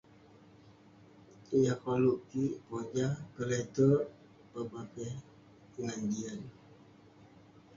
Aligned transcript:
Yah 1.63 1.77
koluk 1.83 2.19
kik, 2.29 2.53
pojah, 2.67 3.13
keleterk, 3.33 4.03
pebakeh 4.51 5.13
ngan 5.81 5.99
jian. 6.11 6.41